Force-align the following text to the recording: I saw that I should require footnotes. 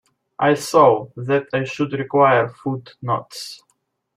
I 0.39 0.55
saw 0.55 1.09
that 1.15 1.49
I 1.53 1.63
should 1.65 1.93
require 1.93 2.49
footnotes. 2.49 3.61